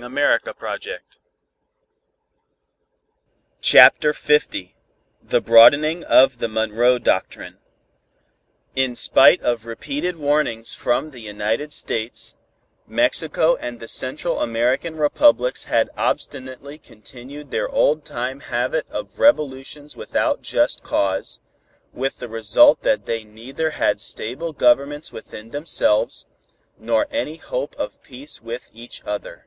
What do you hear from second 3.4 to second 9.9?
CHAPTER L THE BROADENING OF THE MONROE DOCTRINE In spite of